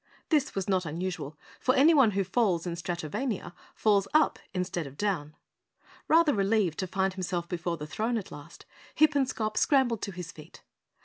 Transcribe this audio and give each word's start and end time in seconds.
This 0.29 0.55
was 0.55 0.67
not 0.67 0.87
unusual, 0.87 1.37
for 1.59 1.75
anyone 1.75 2.09
who 2.17 2.23
falls 2.23 2.65
in 2.65 2.73
Stratovania, 2.73 3.53
falls 3.75 4.07
up 4.15 4.39
instead 4.51 4.87
of 4.87 4.97
down. 4.97 5.35
Rather 6.07 6.33
relieved 6.33 6.79
to 6.79 6.87
find 6.87 7.13
himself 7.13 7.47
before 7.47 7.77
the 7.77 7.85
throne 7.85 8.17
at 8.17 8.31
last, 8.31 8.65
Hippenscop 8.95 9.57
scrambled 9.57 10.01
to 10.01 10.11
his 10.11 10.31
feet. 10.31 10.63